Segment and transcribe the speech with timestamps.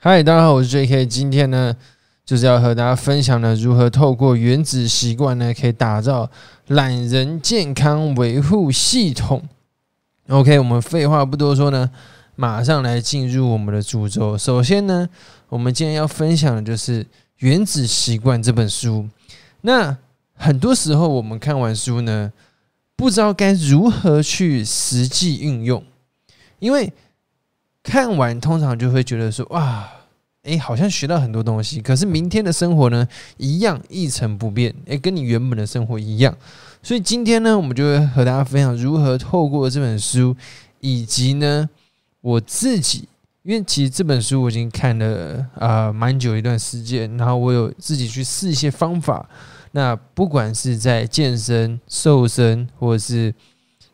[0.00, 1.06] 嗨，大家好，我是 J.K。
[1.06, 1.74] 今天呢，
[2.24, 6.30] 就是要和大家分享呢，如何透过原子习惯呢，可以打造
[6.68, 9.42] 懒人健康维护系统。
[10.28, 11.90] OK，我们废话不多说呢，
[12.36, 14.38] 马上来进入我们的主轴。
[14.38, 15.08] 首先呢，
[15.48, 17.02] 我们今天要分享的就是
[17.38, 19.08] 《原子习惯》这本书。
[19.62, 19.98] 那
[20.34, 22.32] 很多时候，我们看完书呢，
[22.94, 25.82] 不知道该如何去实际运用，
[26.60, 26.92] 因为。
[27.82, 29.88] 看完通常就会觉得说哇，
[30.42, 31.80] 哎，好像学到很多东西。
[31.80, 36.36] 可是明天的生活呢，一样一成不变，哎，跟你原本的生活一样。
[36.82, 40.36] 所以今天呢，我们就会和大家分享如何透过这本书，
[40.80, 41.68] 以及呢
[42.20, 43.08] 我自己，
[43.42, 49.28] 因为其实这本书我已经看了啊蛮久一段时间，然后我有自己去试一些方法。
[49.72, 53.34] 那不管是在健身、瘦身，或者是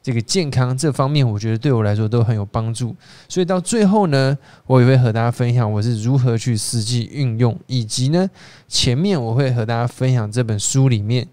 [0.04, 2.94] 这个健康这方面，我觉得对我来说都很有帮助。
[3.26, 4.36] 所以到最后呢，
[4.66, 8.28] 我也会和大家分享我是如何去实际运用，以及呢，
[8.68, 11.26] 前面我会和大家分享这本书里面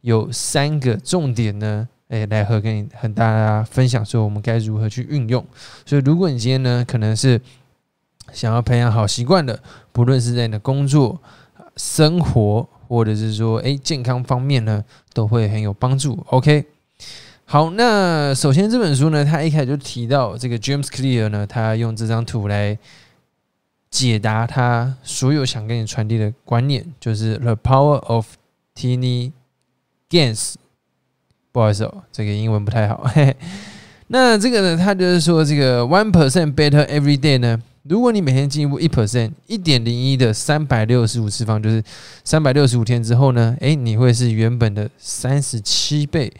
[0.00, 5.46] 有三个重点呢，诶，来和跟你和大家分享说我们该如何去运用。
[5.84, 7.40] 所以如果你今天呢，可能是
[8.32, 11.20] 想要培养好习惯的，不论是在你的工作、
[11.76, 16.26] 生活，或者是说诶健康方面呢，都会很有帮助。
[16.30, 16.64] OK。
[17.48, 22.76] 好，那首先这本书呢，他一开始就提到这个 James Clear 呢，他用这张图来
[23.88, 28.26] 解答他所有想跟你传递的观念，就是 The Power of
[28.74, 29.30] Tiny
[30.10, 30.54] Gains。
[31.52, 33.04] 不好意思哦，这个英文不太好。
[33.14, 33.36] 嘿
[34.08, 41.80] 那这个呢，他就是说这个 One Percent Better Every Day 呢，如果你每天进步一 percent，一点零一的三百六十五次方，就是
[42.24, 46.32] 三百六十五天之后呢，诶，你会是原本的三十七倍。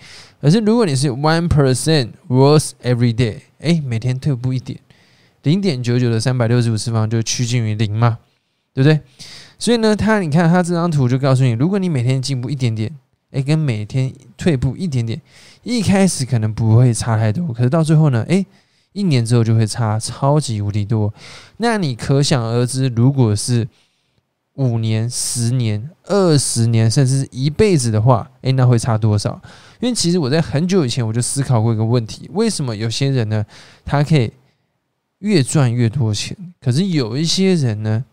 [0.47, 4.79] 可是，如果你是 one percent worse every day，哎，每天退步一点，
[5.43, 8.19] 零点九九的三百六十五次方就趋近于零嘛，
[8.73, 9.01] 对不对？
[9.59, 12.97] 所以呢，他你看他这张图就告诉你，如果你每天进步一点点，
[13.33, 15.21] 哎，跟每天退步一点点，
[15.65, 18.47] 一开始可能不会差太多，可是到最后呢，哎，
[18.93, 21.13] 一年之后就会差超级无敌多。
[21.57, 23.67] 那你可想而知，如果是
[24.57, 29.41] 五年、十年、二十年，甚至是一辈子的话，诶，那会差多少？
[29.81, 33.45] 因为其实我在很久以前我就思考过一个问题：为什么有些人呢，
[33.85, 34.33] 他可以
[35.19, 38.05] 越赚越多钱，可是有一些人呢，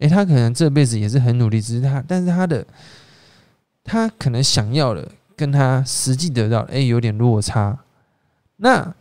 [0.00, 2.66] 诶，他可能这辈子也是很努力，只是他，但是他的
[3.84, 7.78] 他可能想要的跟他实际得到，诶，有点落差。
[8.56, 8.94] 那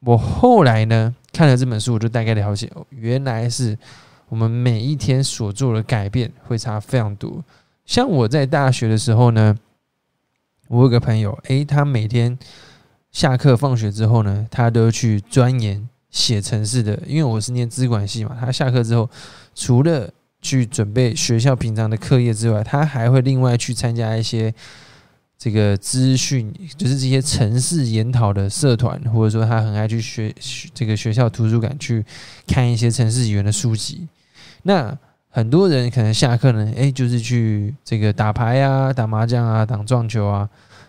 [0.00, 3.76] 我后来呢，看了这本书，我就大概了解，哦，原来是。
[4.28, 7.44] 我们每一天所做的改变会差非常多。
[7.84, 9.56] 像我在大学的时候呢，
[10.68, 12.38] 我有个朋友，诶，他每天
[13.10, 17.00] 下课放学之后呢，他都去钻研写程式的。
[17.06, 19.08] 因为我是念资管系嘛，他下课之后
[19.54, 24.54] 除了去准备学校平常的课业之外，他还会另外去参加一些。
[25.40, 30.34] 这个资讯就是这些城市研讨的社团，或者说他很爱去学
[30.74, 32.04] 这个学校图书馆去
[32.44, 34.08] 看一些城市语言的书籍。
[34.68, 34.94] 那
[35.30, 40.46] 很多人可能下课呢，哎，就是去这个打牌啊、打麻将啊、打撞球啊。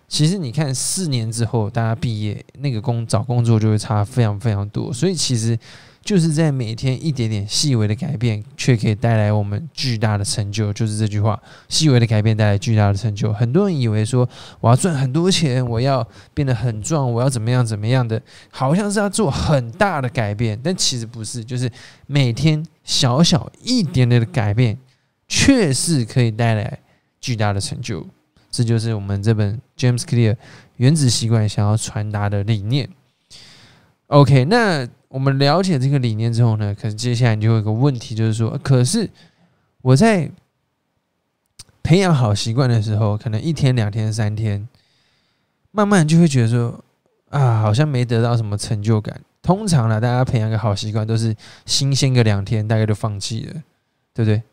[0.09, 4.91] 其实你看，四年之后大家毕业，那个工找工作就会差非常非常多。
[4.91, 5.57] 所以其实。
[6.01, 10.71] 就是在每天一点点细微的改变，却可以带来我们巨大的成就。
[10.73, 13.31] 就是这句话，细微的改变带来巨大的成就。
[13.33, 14.27] 很多人以为说，
[14.61, 18.19] 我要赚很多钱，我要变得很壮，我要怎么样怎么样的，
[18.49, 21.43] 好像是要做很大的改变，但其实不是。
[21.43, 21.69] 就是
[22.07, 24.75] 每天小小一点点的改变，
[25.27, 26.79] 确实可以带来
[27.21, 28.03] 巨大的成就。
[28.49, 30.35] 这就是我们这本 James Clear
[30.77, 32.89] 原子习惯想要传达的理念。
[34.07, 34.87] OK，那。
[35.09, 39.09] 我们了解这个理念之后呢，可是接下来你就有一个问题，就是说，可是
[39.81, 40.29] 我在
[41.81, 44.69] 培养好习惯的时候，可能一天、两天、三天，
[45.71, 46.83] 慢慢就会觉得说，
[47.29, 49.19] 啊，好像没得到什么成就感。
[49.49, 53.53] 通常呢，大家培养个好习惯都是新鲜个两天，大概就放弃了，
[54.13, 54.43] 对不对？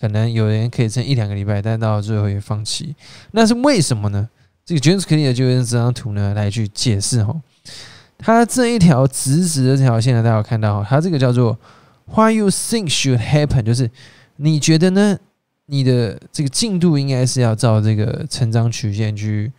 [0.00, 2.96] 可能有人可以撑一两个礼拜，但到最后也放弃。
[3.32, 4.26] 那是为什么呢？
[4.64, 7.38] 这个 James Clear 就用这张图呢来去解释哈。
[8.16, 11.58] 它这一条直直的这条线呢，大家有看到，它这个叫做
[12.06, 13.90] “Why you think should happen”，就是
[14.36, 15.18] 你觉得呢？
[15.66, 19.52] 你的这个进度应该是要照这个成长曲线去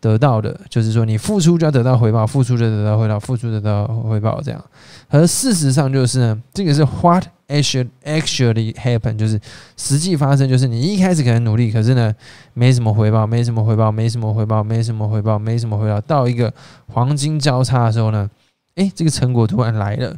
[0.00, 4.64] 得到的，就是说你付出就要得到回报，付出就得到回报，付出得到回报这样。
[5.08, 7.24] 而事实上就是呢，这个是 “What”。
[7.48, 9.40] actually actually happen 就是
[9.74, 12.14] 实际发生，就是你一开始可能努力，可是呢，
[12.52, 15.98] 没什么回报，没什么回报，没什么回报，没什么回报，没什么回报。
[16.02, 16.52] 到一个
[16.88, 18.28] 黄金交叉的时候呢，
[18.74, 20.14] 诶，这个成果突然来了。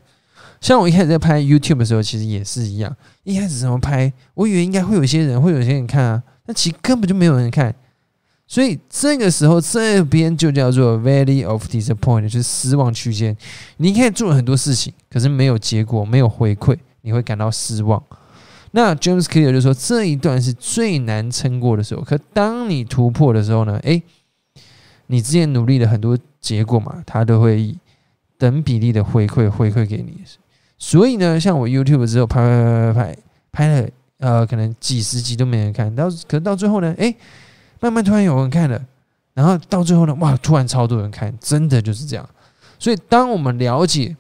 [0.61, 2.93] 像我一开始在拍 YouTube 的时候，其实也是一样。
[3.23, 7.73] 一开始怎么拍，我以为应该会有些人，会有些人看啊，那其实根本就没有人看。
[8.51, 13.37] 所以这个时候，这边就叫做 Valley of Disappointment，就是失望区间。
[13.77, 18.03] 你可以做了很多事情，可是没有结果，没有回馈，你会感到失望。
[18.73, 22.03] 那 James Clear 就说，这一段是最难撑过的时候。
[22.03, 23.79] 可当你突破的时候呢？
[23.85, 24.03] 诶，
[25.07, 27.79] 你之前努力的很多结果嘛，他都会以
[28.37, 30.25] 等比例的回馈回馈给你。
[30.77, 33.17] 所以呢，像我 YouTube 之后拍拍拍拍拍
[33.53, 33.89] 拍了，
[34.19, 37.15] 呃，可能几十集都没人看到，可是到最后呢，诶。
[37.81, 38.87] 慢慢突然有人看了，
[39.33, 42.29] 然后到最后呢，哇，突然超多人看，真的就是这样。
[42.79, 44.15] 所以当我们了解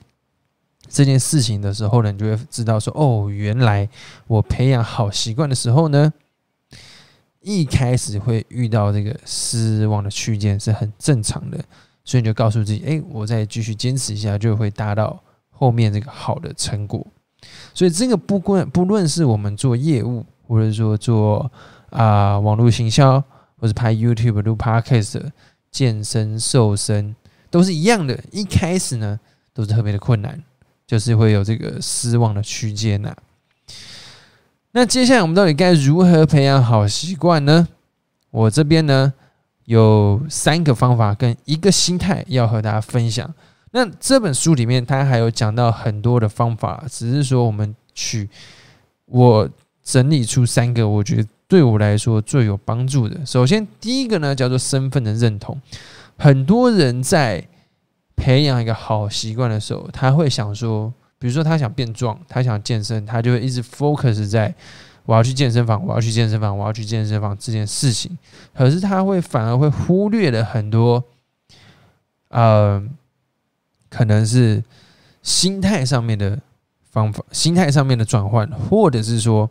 [0.89, 3.89] 这件事情的时候呢，你就会知道说，哦，原来
[4.27, 6.13] 我培养好习惯的时候呢，
[7.41, 11.59] 一开始会遇到这个失望的区间是很正常的。
[12.03, 17.07] 所以你就告诉自己，哎，我再继续坚持一下，就会达到后面这个好的成果。
[17.75, 21.51] 所以这个不管不论是我们做业务，或者说做
[21.91, 23.23] 啊网络行销。
[23.61, 25.23] 或是拍 YouTube、录 Podcast、
[25.71, 27.15] 健身、瘦身，
[27.51, 28.19] 都是一样的。
[28.33, 29.21] 一开始呢，
[29.53, 30.43] 都是特别的困难，
[30.87, 33.15] 就是会有这个失望的区间呐。
[34.73, 37.69] 那接下来我们到底该如何培养好习惯呢？
[38.31, 39.13] 我这边呢
[39.67, 43.33] 有三个方法跟一个心态要和大家分享。
[43.73, 48.31] 那这本书里面它还有讲到很多的方法，只是说我们去
[49.05, 49.49] 我
[49.83, 51.29] 整理出三个，我觉得。
[51.51, 55.61] 对我来说最有帮助的，首先第一个呢叫做身份的认同。
[56.17, 57.45] 很多人在
[58.15, 64.55] 培养一个好习惯的时候，他会想说，比如说他想变壮，他想健身，他就会一直 focus 在
[65.05, 68.17] 我要去健身房，我要去健身房，我要去健身房这件事情。
[68.55, 71.03] 可是他会反而会忽略了很多，
[72.29, 72.81] 呃，
[73.89, 74.63] 可能是
[75.21, 76.39] 心态上面的
[76.93, 79.51] 方法，心态上面的转换，或者是说。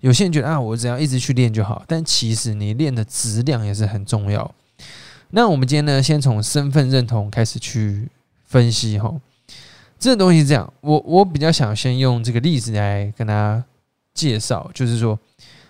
[0.00, 4.54] 有些人觉得啊，我只要一直去练就好，但其实你练的质量也是很重要。
[5.30, 8.08] 那我们今天呢，先从身份认同开始去
[8.46, 9.14] 分析哈。
[9.98, 13.64] 这个东西这样，我我比较想先用这个例子来跟大家
[14.14, 15.18] 介绍，就是说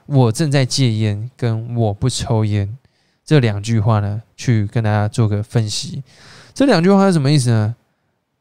[0.07, 2.77] 我正在戒烟，跟我不抽烟
[3.25, 6.03] 这两句话呢，去跟大家做个分析。
[6.53, 7.75] 这两句话是什么意思呢？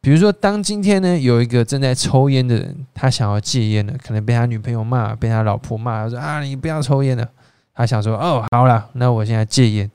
[0.08, 7.30] 比如说，当今天呢有一个正在抽烟的人，他想要戒烟了，可能被他女朋友骂，被他老婆骂，说啊你不要抽烟了。
[7.76, 9.92] 他想说哦好了，那我现在戒烟。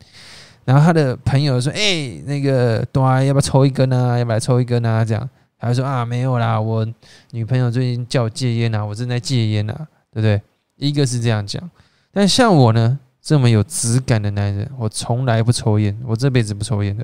[0.67, 4.19] 然后他的朋友说，哎那个多要不要抽一根呢？
[4.19, 5.03] 要不要抽一根呢？
[5.03, 6.87] 这样他就说啊没有啦，我
[7.31, 9.75] 女朋友最近叫我戒烟啊，我正在戒烟啊，
[10.12, 10.38] 对不对？
[10.76, 11.70] 一个是这样讲，
[12.12, 17.03] 但像我呢这么有质感的男人，我从来不抽烟，我这辈子不抽烟的。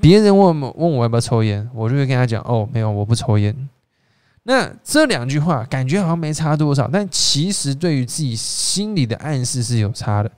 [0.00, 3.54] 别人问问我要不要抽烟，我就会跟他讲：“哦，没有，我不抽烟。”
[4.44, 10.30] 那这两句话感觉好像没差多少，但其实对于自己心里的暗示是有差的。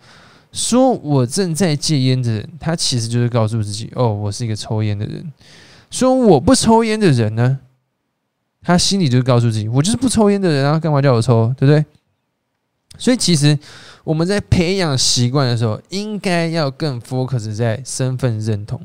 [0.51, 5.31] 说我正在戒烟的人，他其实就是告诉自己：“哦，我是一个抽烟的人。”
[5.91, 7.59] 说我不抽烟的人呢，
[8.63, 11.55] 他心里就是告诉自己：“我就是不抽烟的人啊，干嘛叫我抽？
[11.59, 11.85] 对不对？”
[12.97, 13.57] 所以其实
[14.03, 18.81] 我们在培养习惯的时候，应该要更 focus 在身份认同。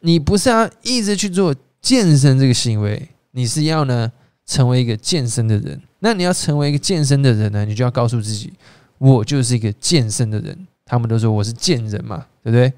[0.00, 4.10] 你不是要一直去做健身这个行为，你是要呢
[4.44, 5.80] 成为一个健身的人。
[6.00, 8.52] 那你要成为一个健身的人呢，你就要告诉自己，
[8.98, 10.66] 我就是一个健身的人。
[10.84, 12.72] 他们都说我是健人嘛，对不对？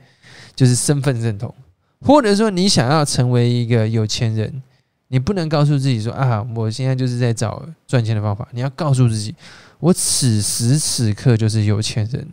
[0.54, 1.52] 就是身份认同。
[2.00, 4.62] 或者说你想要成为一个有钱人，
[5.08, 8.48] 你不能告诉自己说啊，我现在就是在找赚钱的方法。
[8.52, 9.34] 你要告诉自己，
[9.80, 12.26] 我此时此刻就是有钱人。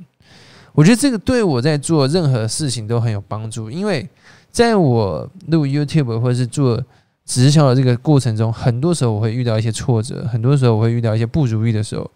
[0.74, 4.08] 我觉得这个对我在做任何事情都很有帮助，因为。
[4.56, 6.82] 在我录 YouTube 或者是做
[7.26, 12.10] 直销的这个过程中，很多时候我会遇到一些挫折，很多时候我会遇到一些不如意的时候。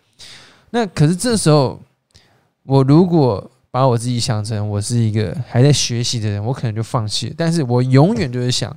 [0.70, 1.78] 那可是这时候，
[2.64, 7.34] 我如果把我自己想成我是一个还在学习的人，我可能就放弃。
[7.36, 8.74] 但是我永远就是想，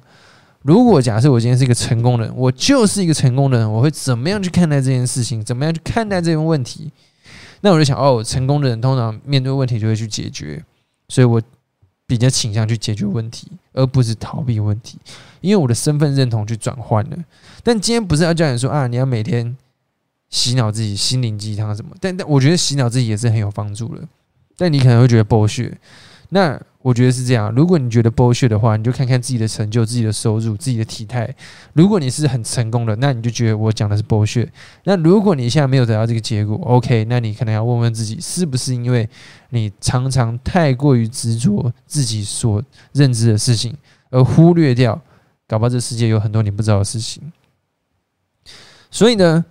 [0.63, 5.41] 如果假设我今天是一个成功的人，我就是一个成功的人，我会怎么样去看待这件事情？
[5.45, 6.91] 怎么样去看待这个问题？
[7.61, 10.61] 那我就想，哦，成功的人通常面对问题就会去解决，
[11.09, 11.41] 所以我。
[12.13, 14.99] 比较倾向去解决问题，而不是逃避问题，
[15.41, 17.17] 因为我的身份认同去转换了。
[17.63, 19.57] 但今天不是要叫你说啊，你要每天
[20.29, 21.97] 洗脑自己心灵鸡汤什么？
[21.99, 24.03] 但但我觉得洗脑自己也是很有帮助的。
[24.59, 25.75] 但你可能会觉得剥削，
[26.29, 26.61] 那。
[26.83, 27.51] 我觉得是这样。
[27.55, 31.33] 如果你觉得剥削的话，你就看看自己的成就、自己的收入、自己的体态。
[31.73, 34.47] 如果你是很成功的，那你就觉得我讲的是剥削。
[34.85, 39.09] 那如果你现在没有得到这个结果，OK，那你可能要问问自己，是不是因为
[39.51, 42.63] 你常常太过于执着自己所
[42.93, 43.77] 认知的事情，
[44.11, 45.01] 而忽略掉，
[45.47, 47.33] 搞不好这世界有很多你不知道的事情。
[48.91, 49.45] 所以呢，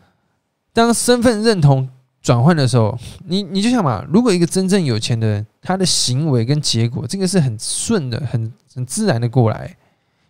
[0.73, 1.89] 当身份认同
[2.21, 2.97] 转换的时候，
[3.27, 9.75] 你你就想嘛，如果一个真正有钱的人，他的行为跟结果，这个是很顺的，很很自然的过来。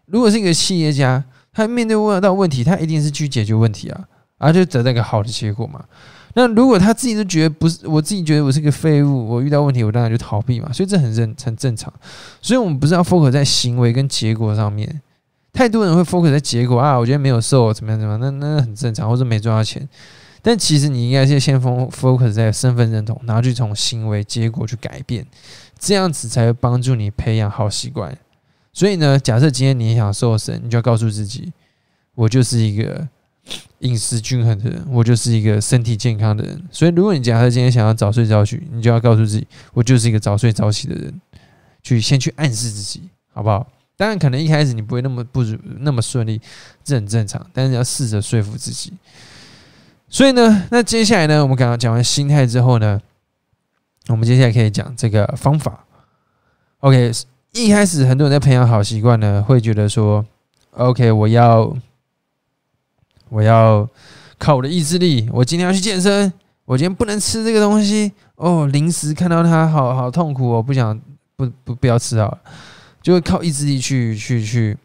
[0.05, 4.05] 如果是一个企业家，他面对问到问题，他一定是去解决问题啊，
[4.37, 5.83] 而就得到一个好的结果嘛。
[6.33, 10.71] 那如果他自己都觉得不是，我自己觉得我是个废物，我遇到问题我当然就逃避嘛。
[10.71, 11.93] 所以这很正很正常。
[12.41, 15.01] 所以我们不是要 focus 在行为跟结果上面。
[15.51, 19.85] 太多人会 focus 在结果啊，我觉得没有瘦怎么样怎么样，那那很正常，或者没赚到钱。
[20.41, 25.25] 但其实你应该是先 focus 在身份认同，然后去从行为结果去改变，
[25.77, 28.17] 这样子才会帮助你培养好习惯。
[28.73, 31.51] 所以呢，假设今天你想瘦身，你就要告诉自己，
[32.15, 33.07] 我就是一个
[33.79, 36.61] 饮食均衡的人，我就是一个身体健康的人。
[36.71, 41.21] 所以，如果你假设今天想要早睡早起，你就要告诉自己，我就是一个早睡早起的人，
[41.83, 43.67] 去先去暗示自己，好不好？
[43.97, 45.43] 当然，可能一开始你不会那么不
[45.81, 46.41] 那么顺利，
[46.83, 47.45] 这很正常。
[47.53, 48.93] 但是要试着说服自己。
[50.13, 52.99] 所以呢，那接下来呢，我们刚刚讲完心态之后呢，
[54.09, 55.85] 我们接下来可以讲这个方法。
[56.79, 57.09] OK，
[57.53, 60.25] 一开始很多人在培养好习惯呢，会觉得说
[60.71, 61.73] ，OK，我要
[63.29, 63.87] 我要
[64.37, 66.33] 靠我的意志力，我今天要去健身，
[66.65, 70.99] 我今天不能吃这个东西哦，零食看到它好好痛苦，我不想
[71.37, 72.37] 不不不要吃啊。
[73.01, 74.77] 就会靠意志力去去去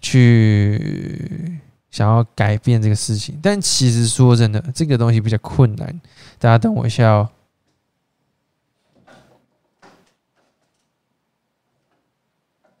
[0.00, 1.58] 去
[1.96, 5.98] 想要改变这个事情，但其实说真的，这个东西比较困难。
[6.38, 7.30] 大家等我一下哦。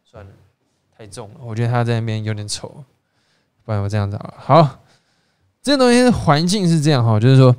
[0.04, 0.30] 算了，
[0.98, 2.84] 太重了，我觉得他在那边有点丑，
[3.64, 4.34] 不然我这样子好了。
[4.36, 4.80] 好，
[5.62, 7.56] 这个东西环境是这样哈，就是说。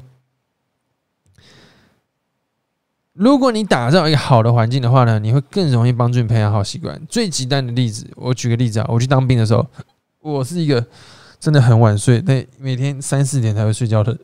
[3.13, 7.03] 如果你打造一个好的环境的话呢，你会更容易帮助你培养好习惯。
[7.07, 9.65] 最极端的例子，我举个例子啊，我去当兵的时候，
[10.19, 10.85] 我是一个
[11.39, 14.17] 真的很晚睡，那每天三四点才会睡觉的。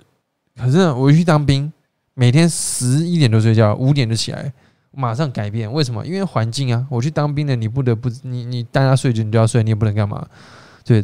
[0.57, 1.71] 可是，我去当兵，
[2.13, 4.51] 每天十一点多睡觉，五点就起来，
[4.91, 5.71] 马上改变。
[5.71, 6.05] 为什么？
[6.05, 6.85] 因为环境啊。
[6.89, 10.27] 我去当兵的，你不得不你你大家睡觉你就要睡，你也不能干嘛。
[10.83, 11.03] 对，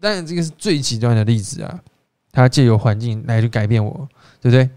[0.00, 1.80] 当然这个是最极端的例子啊，
[2.32, 4.08] 他借由环境来去改变我，
[4.40, 4.68] 对不对？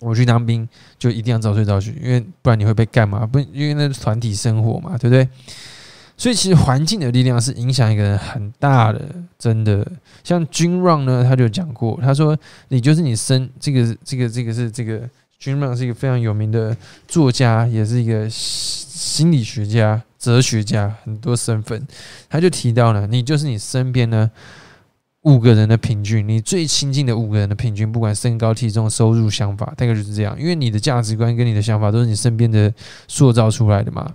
[0.00, 0.66] 我去当兵
[0.98, 3.26] 就一定要早睡早起，因为不然你会被干嘛？
[3.26, 5.28] 不，因为那是团体生活嘛，对不对？
[6.20, 9.00] 所以其实环境的力量是影响一个人很大的，
[9.38, 9.90] 真的。
[10.22, 12.36] 像君让呢，他就讲过，他说
[12.68, 15.00] 你就是你生这个这个这个是这个
[15.38, 16.76] 君让是一个非常有名的
[17.08, 21.88] 作家，也是一个心理学家、哲学家，很多身份。
[22.28, 24.30] 他就提到了，你就是你身边呢。
[25.24, 30.34] 五个人的平均，你最亲近的五个人的平均，不管身高、体重、收入、想法，大概就是这样。
[30.40, 32.72] 因为你的价值观跟你的想法都是你身边的
[33.06, 34.10] 塑造出来的嘛，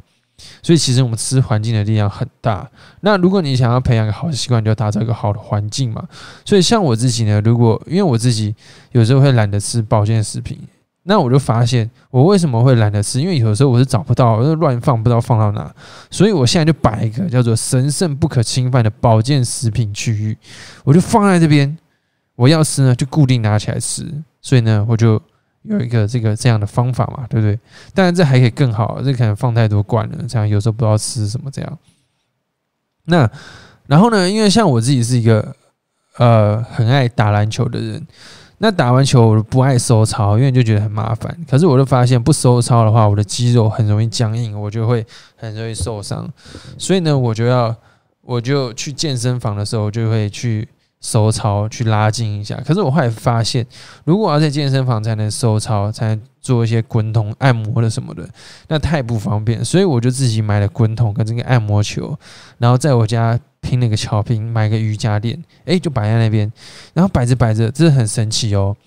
[0.62, 2.70] 所以其实我们吃环境的力量很大。
[3.02, 6.04] 那如果你想要培养一个好的习惯，就要打造一个好的环境嘛。
[6.44, 8.56] 所以像我自己呢，如果因为我自己
[8.92, 10.60] 有时候会懒得吃保健食品。
[11.08, 13.22] 那我就发现，我为什么会懒得吃？
[13.22, 15.72] 因为有时候我是找不到，我就乱放，不知道放到哪。
[16.10, 20.36] 所以我现在就摆一个叫做“神圣不可侵犯”的保健食品区域，
[20.84, 21.78] 我就放在这边。
[22.36, 24.12] 我要吃呢，就固定拿起来吃。
[24.42, 25.22] 所以呢，我就
[25.68, 27.60] 有一个这个这样的方法嘛，对不对？
[27.94, 31.78] 当然，这还可以更好，这可能放太多罐了，这样有时候不知道吃什么这样。
[33.06, 33.30] 那
[33.88, 35.56] 然后呢，因为像我自己是一个
[36.18, 38.06] 呃很爱打篮球的人。
[38.58, 41.38] 那打完球我不爱收操，因为就觉得很麻烦。
[41.46, 45.06] 可是我就发现不收操的话，我的肌肉很容易僵硬，我就会
[45.36, 46.26] 很容易受伤。
[46.78, 47.76] 所以呢，我就要
[48.22, 50.66] 我就去健身房的时候就会去
[51.06, 52.56] 收操，去拉筋一下。
[52.66, 53.64] 可是我后来发现，
[54.06, 58.28] 如果要在健身房才能收操，才能做一些滚筒、按摩的什么的，
[58.68, 59.64] 那太不方便。
[59.64, 62.18] 所以我就自己买了滚筒跟这个按摩球，
[62.58, 63.40] 然后在我家。
[63.62, 66.52] 拼了个巧拼，买个瑜伽垫，哎，就摆在那边，
[66.94, 68.78] 然后摆着摆着，真的很神奇哦。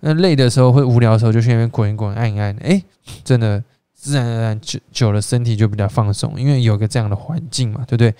[0.00, 2.82] 那累的时候或无聊的时候，就去那边滚一滚，按一按，哎，
[3.22, 3.62] 真的
[3.94, 8.12] 自然而然久久了，身体就比较放松，因为有个这样的环境嘛，对不对？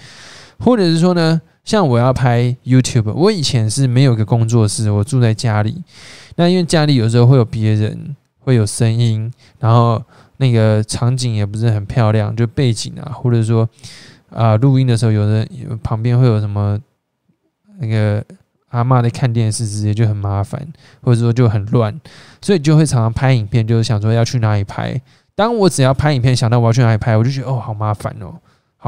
[0.58, 5.82] 或者是说呢，像我要拍 YouTube，我以前是没有个工作室，我住在家里，
[6.36, 10.02] 那因为家里有时候会有别人，会有声音，然后
[10.38, 13.68] 那个场景也不是很漂亮，就背景啊，或者说。
[14.30, 15.48] 啊，录音的时候，有人
[15.82, 16.78] 旁边会有什么
[17.80, 18.22] 那个
[18.68, 20.62] 阿妈在看电视，直接就很麻烦，
[21.00, 21.98] 或者说就很乱，
[22.42, 25.00] 所以就会常常拍影片，就是想说要去哪里拍。
[25.34, 28.34] 当我只要拍影片，想到我要去哪里拍，我就觉得哦，好麻烦哦，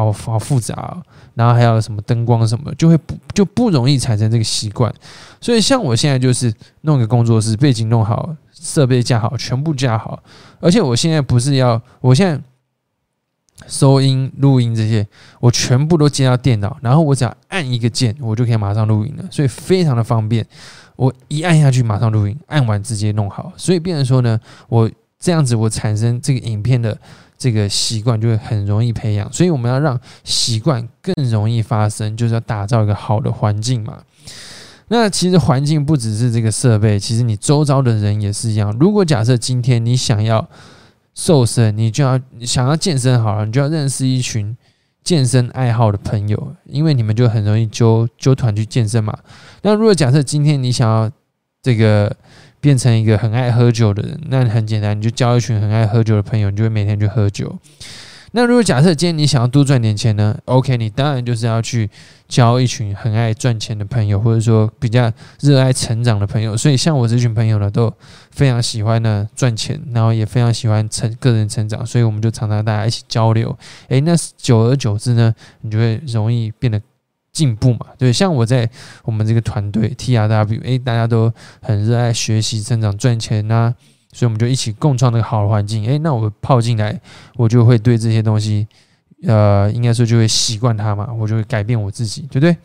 [0.00, 0.97] 好好复杂，
[1.35, 4.92] 然后还有什么灯光什么，就会不就不容易产生这个习惯。
[5.40, 6.52] 所以像我现在就是
[6.83, 10.23] 弄个工作室，背景弄好，设备架好，全部架好，
[10.61, 12.42] 而且我现在不是要，我现在。
[13.66, 15.07] 收音、录音这些，
[15.38, 20.45] 我全部都接到电脑，然后我只要按一个键，我就可以马上录音了，所以非常的方便。
[20.97, 23.52] 我一按下去，马上录音，按完直接弄好。
[23.59, 26.99] 所以变成说呢，我这样子，我产生这个影片的
[27.40, 29.32] 这个习惯就会很容易培养。
[29.32, 34.02] 所以我们要让习惯更容易发生，就是要打造一个好的环境嘛。
[34.88, 38.76] 那其实环境不只是这个设备，其实你周遭的人也是一样。
[38.78, 40.47] 如果假设今天你想要
[41.14, 44.56] 瘦身，你就要想要健身好了，你就要认识一群
[45.02, 49.16] 健身爱好的朋友，因为你们就很容易揪揪团去健身嘛。
[49.62, 51.11] 那如果假设今天你想要
[51.62, 52.14] 这个
[52.61, 57.59] 变成一个很爱喝酒的人，那很简单，你就交一群很爱喝酒的朋友，你就会每天去喝酒。
[58.33, 61.90] 那如果假设今天你想要多赚点钱呢？OK，你当然就是要去
[62.29, 66.57] 交一群很爱赚钱的朋友，或者说比较热爱成长的朋友。
[66.57, 67.93] 所以像我这群朋友呢，都
[68.31, 73.59] 非常喜欢呢赚钱，然后也非常喜欢成个人成长，所以我们就常常大家一起交流。
[73.88, 76.81] 诶，那久而久之呢，你就会容易变得
[77.33, 77.87] 进步嘛。
[77.99, 78.69] 对，像我在
[79.05, 81.33] 我们这个团队 TRW，诶，大家都
[81.63, 83.75] 很热爱学习、成长、赚钱呐。
[84.13, 87.01] 所以我们就一起共创那个好的环境，诶，那我泡进来，
[87.37, 88.67] 我就会对这些东西，
[89.23, 92.57] 呃，应该说就会习惯它嘛，我就会改变我自己，对不对？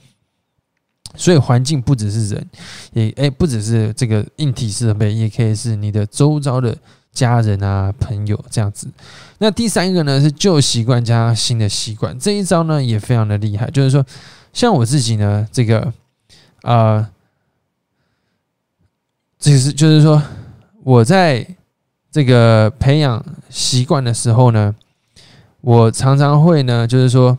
[1.16, 2.48] 所以环境不只是人，
[2.94, 6.76] 也诶，不只是这个硬体设备，也可以是你的周遭的
[7.14, 8.88] 家人啊、朋友这样子。
[9.38, 14.04] 那第三个呢是旧习惯加新的习惯，这一招呢也非常的厉害，就是说，
[14.56, 15.94] 像我自己呢，这个
[16.62, 17.12] 啊，
[19.38, 20.24] 这是就是说。
[20.82, 21.46] 我在
[22.12, 24.74] 这个培养习惯的时候呢，
[25.62, 27.38] 我常常会呢，就是说，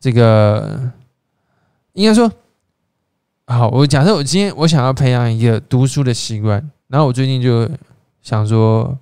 [0.00, 0.90] 这个
[1.92, 2.32] 应该说，
[3.46, 7.70] 好，我假设我今天我想要培养一个读书的习惯，然后我最近就
[8.22, 8.98] 想说。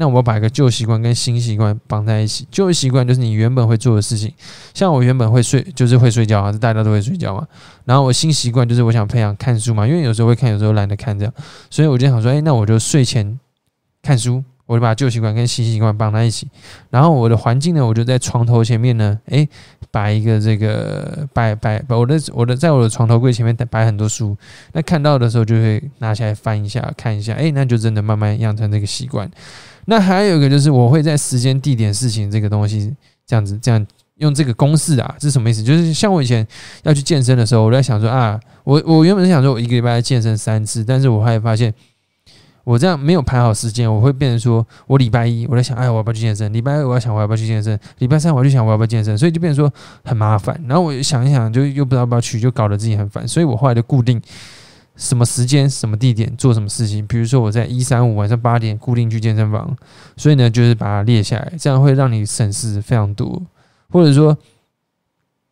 [0.00, 2.46] 那我把一个旧习惯跟新习惯绑在一起。
[2.52, 4.32] 旧习惯就是你原本会做的事情，
[4.72, 7.44] 像我原本会睡，就是会睡觉啊，大家都会睡觉嘛。
[7.84, 11.34] 然后我新习惯就是我想培养看书嘛，因为有时候会看，有时候懒得看这样，
[11.68, 13.40] 所以我就想说，哎，那我就睡前
[14.00, 16.48] 看书，我就把旧习惯跟新习惯绑在一起。
[16.90, 19.48] 然后我的环境呢，我就在床头前面呢，哎，
[19.90, 24.36] 摆一个这个摆摆摆我的我的在我的床头柜前面摆很多书，
[24.72, 29.28] 那看到的时候就会拿起来翻一下看一下，哎，那就真的慢慢养成这个习惯。
[29.90, 32.94] 那还有一个就是，我会在时间、地点、事情这个东西
[33.26, 35.62] 这样子，这样用这个公式啊，是什么意思？
[35.62, 36.46] 就是像我以前
[36.82, 41.72] 要去健身的时候，我在想说啊，我我原本是想说我一个礼拜健身三次，但是我后来发现
[42.64, 46.52] 我这样没有排好时间，我会变成说我礼拜一我在想，哎，我要不要去健身？
[46.52, 47.80] 礼拜二我要想我要不要去健身？
[48.00, 49.16] 礼拜三我就想我要不要健身？
[49.16, 49.72] 所以就变成说
[50.04, 50.62] 很麻烦。
[50.68, 53.26] 然后我想一想，就又不知道要不要去，就搞得自己很烦。
[53.26, 54.20] 所以我后来就固定。
[54.98, 57.06] 什么时间、什么地点做什么事情？
[57.06, 59.74] 比如说我在一三五晚上八点固定去健身房，
[60.16, 63.40] 所以呢，就是把它列下来，这样会让你省事非常多。
[63.90, 64.36] 或者说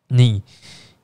[0.09, 0.43] 你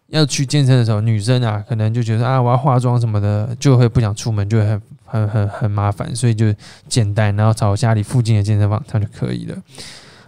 [0.07, 6.53] 要去健身的时候，女生啊，可能就觉得啊，我要化妆什么的，就会不想出门，就会很很很很麻烦，所以就
[6.89, 9.57] 简单，然后找家里附近的健身房，这样就可以了。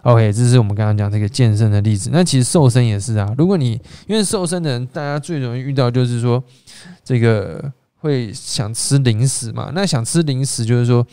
[0.03, 2.09] OK，这是我们刚刚讲这个健身的例子。
[2.13, 3.73] 那其实瘦身也是啊，如果你
[4.07, 6.41] 因为瘦身的人，大家最容易遇到就是说
[7.03, 7.73] 这个。
[8.05, 9.71] 会想吃零食嘛？
[9.73, 11.05] 那想吃零食，就是说，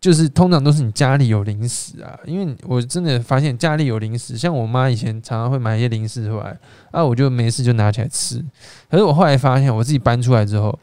[0.00, 2.18] 就是通常都是你家里有零食啊。
[2.26, 6.58] 因为我真的发现家里有零食，像我妈以前常常会买一些零食出来，
[6.90, 8.44] 啊，我就没事就拿起来吃。
[8.90, 10.78] 可是我后来发现，我自己搬出来之后，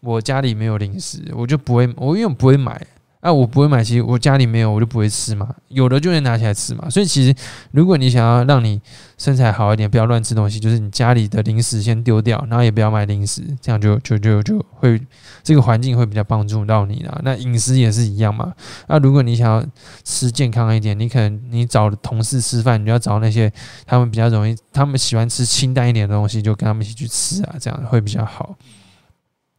[0.00, 2.80] 我家里没有零食，我就不会，我因为我不会买。
[3.24, 5.48] 啊，我不会买，其实我家里没有，我就不会吃嘛。
[5.68, 6.90] 有的就能拿起来吃嘛。
[6.90, 7.34] 所以其实，
[7.70, 8.78] 如果你想要让你
[9.16, 15.00] 身材好一点，不要乱吃东西，就是你家里的零食先丢掉，然后也不要买零食，这样就就就就会
[15.42, 17.18] 这个环境会比较帮助到你啦。
[17.24, 18.52] 那饮食也是一样嘛。
[18.88, 19.64] 那如果你想要
[20.04, 23.50] 吃健康一点，你可能你找同事吃饭，你就要找那些
[23.86, 28.54] 他们比较容易，他们喜欢吃清淡一点的东西，就跟他们一起去吃啊，这样会比较好。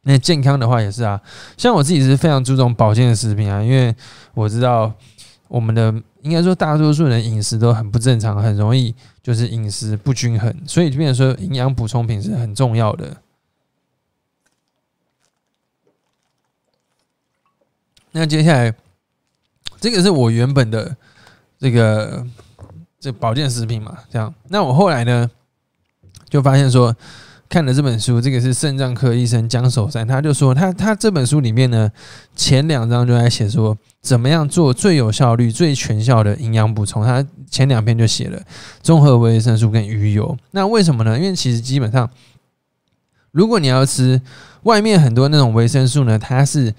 [0.08, 1.20] 那健康的话也是啊，
[1.58, 3.94] 像我自己是非常注重保健食品啊，因为
[4.36, 4.94] 我知道
[5.48, 5.92] 我们的
[6.22, 13.18] 应该说大多数人饮食都很不正常，很容易就是饮食不均衡，所以就变成说营养补充品是很重要的。
[18.12, 18.72] 那接下来
[19.80, 20.96] 这个是我原本的
[21.58, 22.24] 这个
[23.00, 25.32] 这保健食品嘛，这样，那我后来呢
[26.30, 26.96] 就发现说。
[27.48, 31.90] 看了这本书，这个是肾脏科医生江守山，他就说他他这本书里面呢，
[32.36, 37.06] 前两章就在写说怎么样做最有效率、最全效的营养补充。
[37.06, 38.42] 他前两篇就写了
[38.82, 40.36] 综合维生素跟鱼油。
[40.52, 41.18] 那为什么呢？
[41.18, 42.10] 因为其实基本上，
[43.32, 44.20] 如果你要吃
[44.64, 46.74] 外面很多那种维生素呢，它是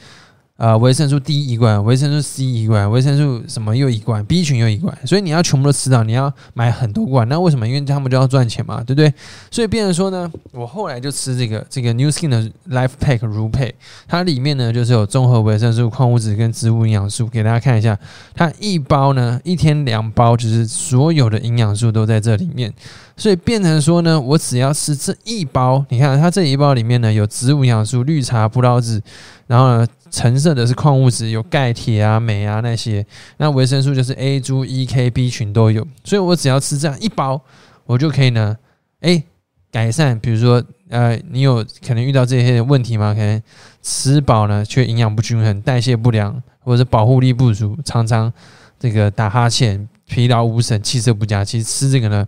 [0.56, 7.28] 呃，维生素 D 一罐，维生素 C 一罐，维生素什么又一罐，B 群又一罐，所以你要全部都吃到，你要买很多罐。
[7.28, 7.68] 那为什么？
[7.68, 9.12] 因为他们就要赚钱嘛，对不对？
[9.50, 13.74] 所以变成说呢，我后来就吃这个这个 New Skin 的 Life Pack 如配，
[14.08, 17.98] 它里面呢就是有综合维生素、矿物质跟植物营养素，给大家看一下。
[18.34, 22.72] 它一包呢，一天两包，就是所有的营养素都在这里面。
[23.18, 29.02] 所以变成说呢，我只要吃这一包，你看它这一包里面呢有植物营养素、绿茶、葡萄籽，
[29.46, 29.86] 然后呢。
[30.10, 33.04] 橙色的是矿物质，有钙、铁啊、镁啊那些。
[33.36, 37.40] 那维生素就是 A、猪、E、K、B 群都有，所以我只要吃这样一包，
[37.84, 38.56] 我就可以呢，
[39.00, 39.22] 哎，
[39.70, 40.18] 改善。
[40.18, 43.12] 比如说，呃，你有可能遇到这些问题吗？
[43.12, 43.42] 可能
[43.82, 48.32] 吃饱呢却营养不均衡、代谢不良，或者保护力不足，常常
[48.78, 51.44] 这个打哈欠、疲劳无神、气色不佳。
[51.44, 52.26] 其实吃这个呢，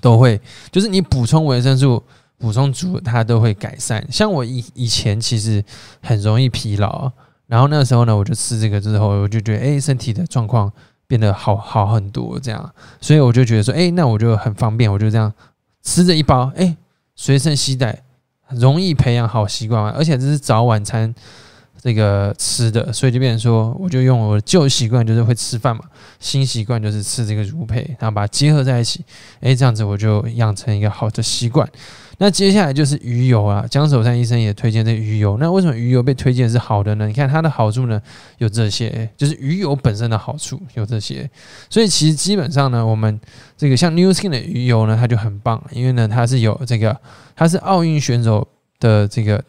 [0.00, 2.02] 都会，就是你补充维生素。
[2.38, 4.06] 补充足，它都会改善。
[4.10, 5.64] 像我以以前其实
[6.02, 7.10] 很容易疲劳，
[7.46, 10.70] 然后那时候呢，我就吃这个之后，我就觉得哎，身体的状况
[11.06, 12.38] 变得好好很多。
[12.38, 15.32] 这样，所以我就觉得说，哎，那我就很方便，我就这样
[15.82, 16.76] 吃着一包，哎，
[17.14, 18.02] 随身携带，
[18.50, 21.14] 容易培养好习惯而且这是早晚餐。
[21.82, 25.84] 这个吃的，所以就变成说，我就用我的旧习惯，就是会吃饭嘛，
[26.18, 29.04] 新习惯就是吃这个乳配，然后把它结合在一起，
[29.40, 31.68] 诶，这样子我就养成一个好的习惯。
[32.18, 35.36] 那接下来就是鱼油啊，江守山医生也推荐这鱼油。
[35.38, 37.06] 那为什么鱼油被推荐是好的呢？
[37.06, 38.00] 你看它的好处呢，
[38.38, 41.28] 有这些，就是鱼油本身的好处有这些。
[41.68, 43.20] 所以其实基本上呢，我们
[43.56, 46.96] 这个像 New Skin 的鱼油呢，它就很棒，因为呢它是有这个，
[47.34, 48.46] 它是奥运选手
[48.78, 49.42] 的这个。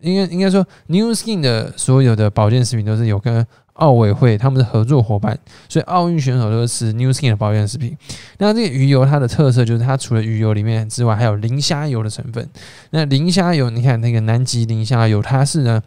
[0.00, 7.96] 应该应该说，New Skin 的所有的保健食品都是有跟奥委会他们的合作伙伴，所以奥运选手都是吃 New Skin 的保健食品。
[8.38, 12.48] 那这个鱼油它的特色就是它除了鱼油里面之外，还有磷虾油的成分。
[12.90, 15.82] 那磷虾油，你看那个南极磷虾油，它是呢。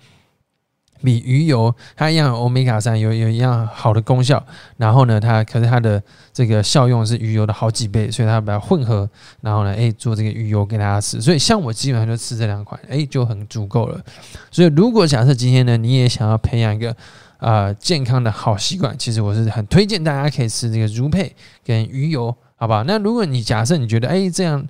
[1.05, 4.43] 比鱼油它一样欧米伽三有有一样好的功效，
[4.77, 6.01] 然后呢，它可是它的
[6.33, 9.07] 这个效用是鱼油的好几倍，所以它把它混合，
[9.41, 11.21] 然后呢，诶，做这个鱼油给大家吃。
[11.21, 14.01] 所以像我基本上就吃这两款，诶，就很足够了。
[14.49, 16.93] 所以如果假设今天呢，你也想要培养一个
[17.37, 22.83] 啊健康的好习惯，其实我是很推荐大家可以吃这个如配跟鱼油，好吧？
[22.87, 24.67] 那如果你假设你觉得诶这样。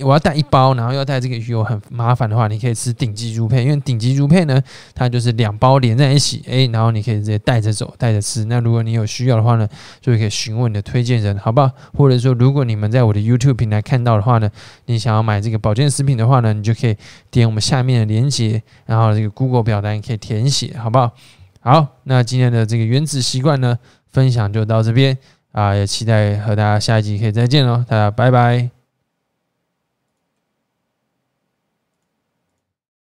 [0.00, 4.62] 我要带一包，然后要带这个鱼油很麻烦的话，你可以吃顶级猪配，因为顶级猪配呢，
[4.94, 8.44] 它就是两包连在一起，诶，然后你可以直接带着走，带着吃。
[8.44, 9.66] 那如果你有需要的话呢，
[10.00, 11.70] 就可以询问你的推荐人，好不好？
[11.94, 14.50] 或者说，如果你们在我的 YouTube 平台看到的话呢，
[14.86, 16.96] 你想要买这个保健食品的话呢，你就可以
[17.30, 21.12] 点我们下面的链接，然后这个 Google 表单可以填写，好不好？
[21.60, 23.78] 好，那今天的这个原子习惯呢，
[24.10, 25.16] 分享就到这边
[25.52, 28.79] 啊，也期待和大家下一集可以再见喽，大家拜拜。